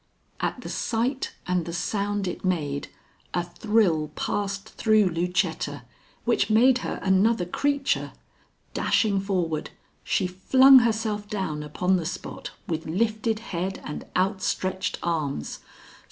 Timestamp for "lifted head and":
12.87-14.05